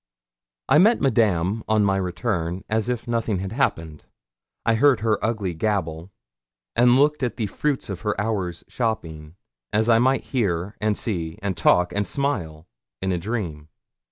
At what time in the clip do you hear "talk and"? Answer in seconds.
11.55-12.07